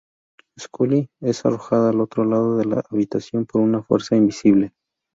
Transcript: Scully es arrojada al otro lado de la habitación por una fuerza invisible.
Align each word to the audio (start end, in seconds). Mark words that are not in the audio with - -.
Scully 0.59 1.11
es 1.21 1.45
arrojada 1.45 1.89
al 1.91 2.01
otro 2.01 2.25
lado 2.25 2.57
de 2.57 2.65
la 2.65 2.81
habitación 2.89 3.45
por 3.45 3.61
una 3.61 3.83
fuerza 3.83 4.15
invisible. 4.15 4.73